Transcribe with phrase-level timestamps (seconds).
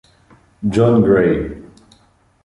[0.67, 1.61] John Gray.